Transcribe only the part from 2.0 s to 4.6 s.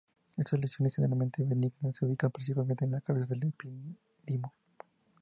ubican principalmente en la cabeza del epidídimo.